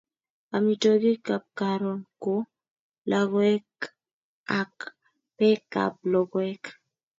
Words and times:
Amitwogikap 0.55 1.43
karon 1.57 1.99
ko 2.23 2.35
logoek 3.09 3.77
ak 4.59 4.73
pekap 5.37 5.93
logoek 6.11 6.63